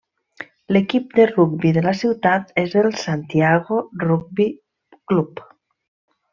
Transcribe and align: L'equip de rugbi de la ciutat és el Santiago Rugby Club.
L'equip 0.77 1.11
de 1.19 1.25
rugbi 1.31 1.73
de 1.75 1.83
la 1.89 1.93
ciutat 1.99 2.57
és 2.63 2.75
el 2.83 2.91
Santiago 3.03 3.81
Rugby 4.07 4.51
Club. 5.13 5.49